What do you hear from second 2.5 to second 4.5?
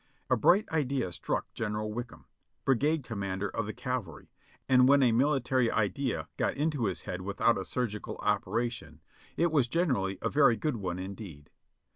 brigade commander of the cavalry,